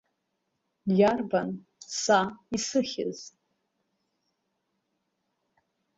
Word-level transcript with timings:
Иарбан 0.99 1.49
са 2.01 2.19
исыхьыз? 2.55 3.19